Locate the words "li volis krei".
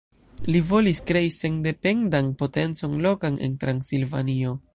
0.53-1.27